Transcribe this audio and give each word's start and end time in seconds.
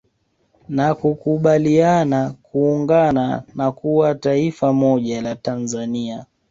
Na 0.69 0.95
kukubaliana 0.95 2.33
kuungana 2.43 3.43
na 3.55 3.71
kuwa 3.71 4.15
taifa 4.15 4.73
moja 4.73 5.21
la 5.21 5.35
Tanzania 5.35 6.25